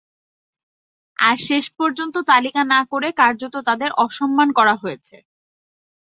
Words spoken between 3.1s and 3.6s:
কার্যত